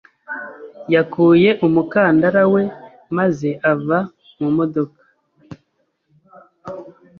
yakuye 0.93 1.49
umukandara 1.65 2.41
we 2.53 2.63
maze 3.17 3.49
ava 3.71 3.99
mu 4.39 4.49
modoka. 4.57 5.01